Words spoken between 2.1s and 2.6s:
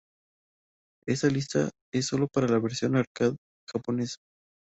para la